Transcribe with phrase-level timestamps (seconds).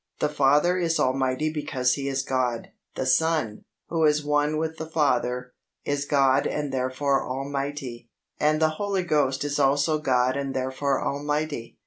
[0.17, 4.87] The Father is Almighty because He is God, the Son, who is one with the
[4.87, 5.53] Father,
[5.85, 8.09] is God and therefore Almighty,
[8.39, 11.77] and the Holy Ghost is also God and therefore Almighty.